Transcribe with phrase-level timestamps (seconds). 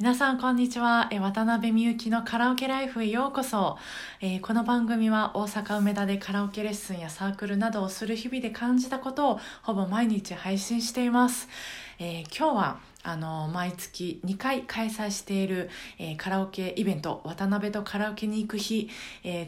[0.00, 1.10] 皆さんこんにちは。
[1.20, 3.78] 渡辺美幸のカラオケライフへようこそ、
[4.42, 11.48] この番組は大阪梅田でカラオケレッスンやサークルなどをする日々で感じたことをほぼ毎日配信しています。
[11.98, 15.68] 今日はあの毎月2回開催している、
[16.16, 18.88] カラオケイベント渡辺とカラオケに行く日、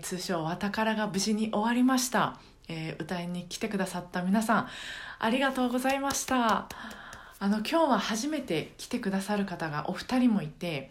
[0.02, 2.40] 通称わたからが無事に終わりました、
[2.98, 4.68] 歌いに来てくださった皆さん
[5.20, 6.66] ありがとうございました。
[7.42, 10.90] あの今日は初めて来てくださる方がお二人もいて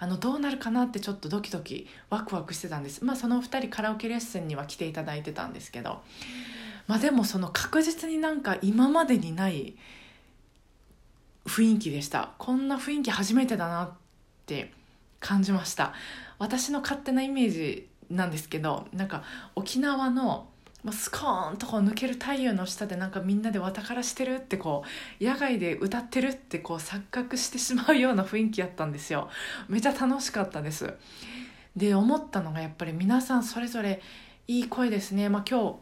[0.00, 3.04] あのどうなるかなってちょっとドキドキワクワクしてたんです。
[3.04, 6.02] まあそのお二人カラオケレッスンには来ていただいてたんですけど。
[6.86, 9.74] まあでもその確実になんか今までにない
[11.46, 12.32] 雰囲気でした。
[12.38, 13.92] こんな雰囲気初めてだなっ
[14.46, 14.72] て
[15.20, 15.94] 感じました。
[16.38, 19.22] 私の勝手なイメージなんですけどなんか
[19.54, 20.48] 沖縄の
[20.84, 24.84] まあ、スコーンとこう抜ける太陽の下でなんかみんなでわたからしてるってこ
[25.18, 29.30] う野外で歌ってるってこう錯覚してしまうような雰囲気やったんですよ。
[29.66, 30.92] めちゃ楽しかったです。
[31.74, 34.02] で思ったのがやっぱり皆さんそれぞれ
[34.46, 35.76] いい声ですね、まあ、今日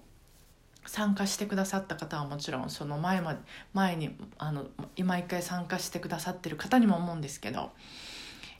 [0.87, 3.41] 参加してくださった方はもちろんその前まで
[3.75, 7.73] 前にあの今一回参加してくださってる方にも思うんですけど。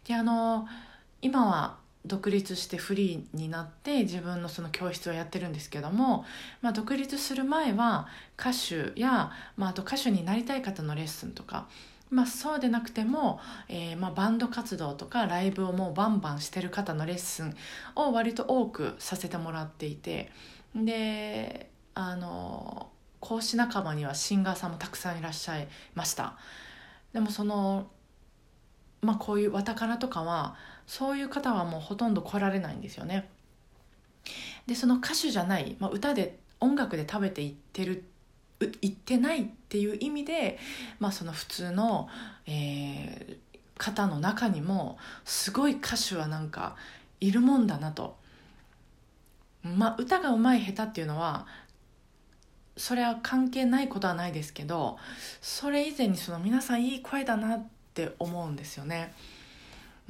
[0.09, 0.67] であの
[1.21, 6.25] 今は独立してフリーになって自分のその教室をやってるんですけども、
[6.61, 8.09] まあ、独立する前は
[8.39, 11.69] 歌手や、まあ、あと歌手になりたい方のレッスンとか、
[12.11, 17.55] まあ、そうでなくても、えー、まあバンド活動とかライブをもうバンバンしてる方のレッスン
[17.95, 20.31] を割と多くさせてもらっていて
[20.75, 26.35] であの講師仲間にはシンガーさんもたくさんいらっしゃいました。
[27.13, 27.87] でもその
[29.03, 30.57] まあこういうわたかとかは
[30.87, 33.29] そういう方はもうほとんど来られないんですよね
[34.67, 38.05] でその歌手じゃない、まあ、歌で音楽で食べていってる
[38.81, 40.59] いってないっていう意味で、
[41.01, 42.09] まあ、その普通の、
[42.47, 46.77] えー、方の中にもすごい歌手はなんか
[47.21, 48.17] いるもんだなと。
[49.63, 51.47] まあ、歌がうまい下手っていうのは
[52.77, 54.99] それは関係ないことはないですけど
[55.41, 59.15] それ以前にその皆さんいい声だなって思うんですよね。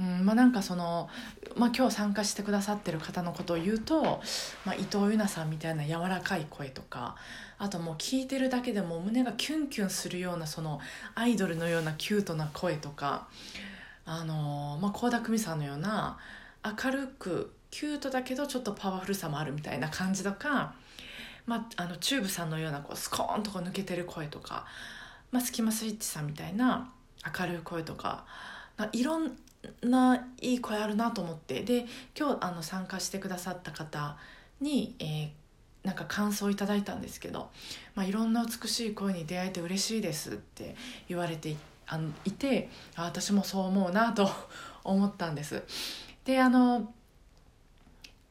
[0.03, 1.09] うんまあ、なんかその、
[1.57, 4.21] まあ、今日参加してくださってる方のことを言うと、
[4.65, 7.15] まあ、伊藤優奈さんみたいな柔らかい声とか
[7.59, 10.81] あともう聞いてるだけでも胸がキュンキュンするようなその
[11.15, 13.29] アイドルのようなキュートな声とか
[14.05, 16.19] あのまあ倖田來未さんのような
[16.65, 20.75] 明るくキュートだけどちょっとパワフルさもあるみたいな感じとか
[21.45, 24.65] まあ、あのチューブさんのようなこうスコーンとこう抜けてる声とか、
[25.33, 26.93] まあ、スキマスイッチさんみたいな
[27.37, 28.25] 明るい声とか
[28.93, 29.33] いろん
[29.83, 31.87] ないい声あるなと思ってで
[32.19, 34.17] 今日あの参加してくださった方
[34.61, 35.29] に、えー、
[35.85, 37.51] なんか感想をいただいたんですけど、
[37.95, 40.75] まあ、いろんな美しい声に出会えて嬉しいですって
[41.09, 41.57] 言われて
[41.87, 44.31] あのいてあ私もそう思うなと
[44.85, 45.63] 思ったんです。
[46.25, 46.93] であの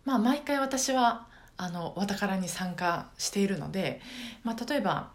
[0.05, 1.27] まあ毎回私は
[1.57, 4.01] あのわたからに参加しているので、
[4.43, 5.11] まあ、例えば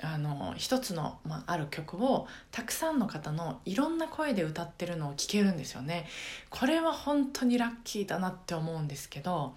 [0.00, 6.06] あの一つの、まあ、ある曲をたくさんの方のいろんな声で歌ってるのを聴けるんですよね。
[6.50, 9.54] これは本当にラッキーだなって思うんですけど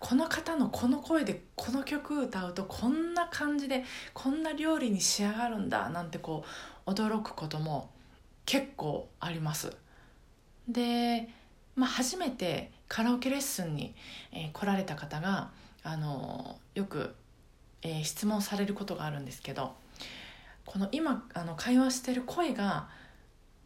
[0.00, 6.44] この方のこの声でこの曲歌うとこんな感じでこんな料理に仕上がるんだなんてこ
[6.86, 7.90] う驚くことも
[8.46, 9.74] 結構あります。
[10.68, 11.28] で、
[11.76, 13.94] まあ、初めてカラオケレッスンに、
[14.52, 15.50] 来られた方が
[15.82, 17.14] あのよく、
[17.84, 19.74] えー、質問されることがあるんですけど
[20.66, 22.88] この今あの会話してる声が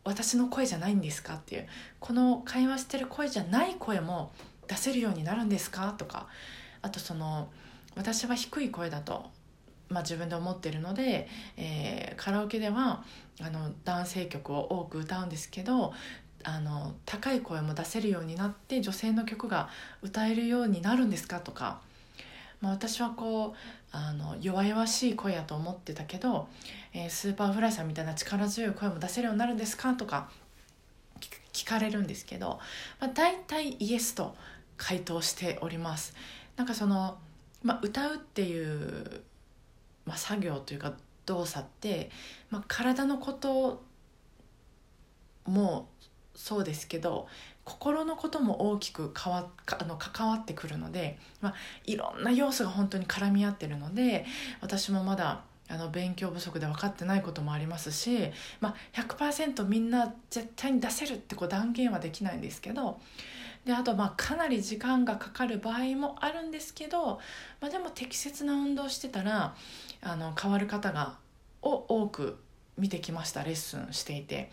[0.04, 1.66] 私の声じゃないんですかっていう
[2.00, 4.32] この会話してる声じゃない声も
[4.66, 5.94] 出せるようになるんですか？
[5.96, 6.26] とか
[6.82, 7.48] あとその
[7.94, 9.30] 私は低い声だと、
[9.88, 13.04] まあ、自分で思ってるので、えー、カラオケでは
[13.40, 15.92] あの男性曲を多く歌うんですけど
[16.44, 19.68] あの高い声も出せるようになって女性の曲が
[20.02, 21.40] 歌えるようになるんですか？
[21.40, 21.80] とか、
[22.60, 23.56] まあ、私はこう
[23.92, 26.48] あの弱々しい声やと思ってたけど、
[26.92, 30.30] えー、 Superfly さんみたいな力強い声も出せるようになるんですかとか
[31.52, 32.60] 聞かれるんですけど、
[33.00, 34.34] まあ、大体イエスと
[34.76, 36.14] 回答しております。
[36.56, 37.18] なんかその、
[37.62, 39.22] まあ、歌うっていう、
[40.06, 40.94] まあ、作業というか
[41.26, 42.10] 動作って、
[42.50, 43.82] まあ、体のこと
[45.46, 45.88] も
[46.34, 47.26] そうですけど
[47.68, 51.54] 心のことも大きく変わあの関わってくるので、まあ、
[51.84, 54.24] いろんな要素が本当に絡み合ってるので
[54.62, 58.30] 私もまだあの勉強不足で分かってないこともありますし、
[58.60, 62.98] まあ、100%みんな絶対に出せるってこう断言はできないんですけど
[63.66, 67.20] であとまあかなり時間がかかる場合もあるんですけど、
[67.60, 69.54] まあ、でも適切な運動してたら
[70.00, 71.18] あの変わる方が
[71.60, 72.38] を多く
[72.78, 74.50] 見てきましたレッスンしていて。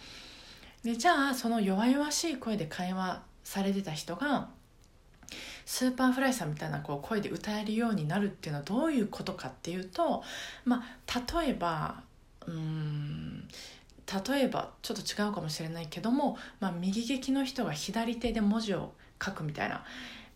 [0.86, 4.50] でじゃあその弱々しい声で会話されてた人が
[5.66, 10.24] Superfly さんみたいなこう声で歌えるようになるっていうのはどういうことかっていうと、
[10.64, 12.04] まあ、例えば
[12.46, 13.48] うん
[14.30, 18.94] 例えばちょっと違うかもしれないけども、まあ、右利きの人が左手で文字を
[19.24, 19.84] 書くみたいな。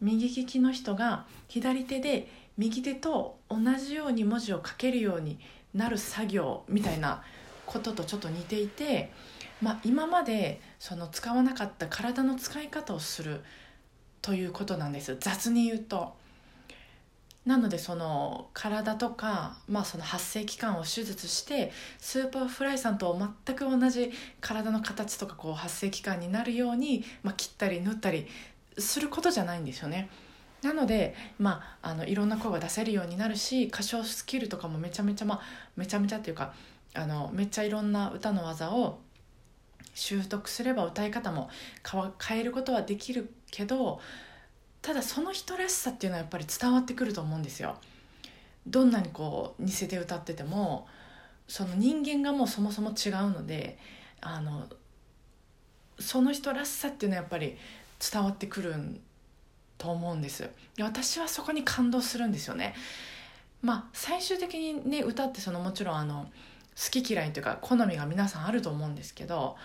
[0.02, 5.38] 右利きの人が左手で右手と同じように文字を書けるように
[5.74, 7.22] なる作業みたいな
[7.70, 9.12] こととちょっと似ていて、
[9.62, 13.42] まあ、今までその使わなかった体の使い方をする
[14.24, 16.18] ということなんです雑に言うと。
[17.46, 24.12] なのでその体とか、まあ、その発声器官を手術して Superfly さんと全く同じ
[24.42, 28.28] 体の形とかこう発生器官になるように、まあ、切ったり縫ったり
[28.78, 30.10] することじゃないんですよね。
[30.62, 35.42] なので、まあ、あのいろんな声が出せるようになるし歌唱スキルとかもめちゃめちゃ、まあ、
[35.78, 36.54] めちゃめちゃっていうか
[36.94, 39.00] あのめっちゃいろんな歌の技を
[39.94, 41.50] 習得すれば歌い方も
[42.26, 44.00] 変えることはできるけど
[44.82, 47.76] ただその人らしさっていうのはやっぱり伝わってくると思うんですよ。
[48.66, 50.88] どんなにこう似せて歌ってても
[51.48, 53.78] その人間がもうそもそも違うので
[54.22, 54.68] あの
[56.00, 57.58] その人らしさっていうのはやっぱり
[58.12, 58.74] 伝わってくる
[59.78, 60.50] と思うんです
[60.80, 62.76] 私はそこに感動するんですよね
[63.62, 66.30] まあ最終的にね歌ってそのもちろんあの
[66.80, 69.58] 好き嫌いというか好みが皆さんあると思うんですけど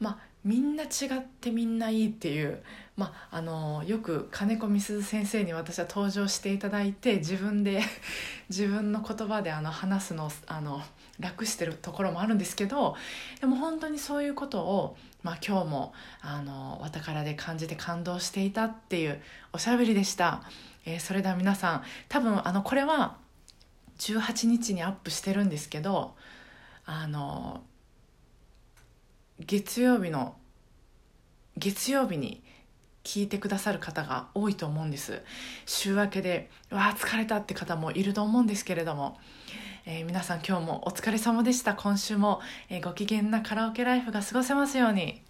[0.00, 2.62] まあみんな違ってみんないいっていう、
[2.96, 7.82] まあ、あのよく金子みす先生に私は登場していただいて自分で
[8.48, 10.82] 自分の言葉であの話すのあの
[11.18, 12.96] 楽してるところもあるんですけど
[13.40, 15.92] でも本当にそういうことを、まあ、今日も
[16.22, 19.20] あのわたからで感じて感動していたっていう
[19.52, 20.42] おしゃべりでした、
[20.86, 23.18] えー、それでは皆さん多分あのこれは
[23.98, 26.14] 18日にアップしてるんですけど
[26.92, 27.62] あの
[29.38, 30.34] 月曜日の
[31.56, 32.42] 月曜日に
[33.04, 35.22] 聞いてくださる方が多いと思うんです。
[35.66, 39.18] 週明けでわあ疲れたって方もいると思うんですけれども、
[39.86, 41.74] えー、皆さん今日もお疲れ様でした。
[41.74, 45.22] 今週も、えー、ご機嫌なカラオケライフが過ごせますように。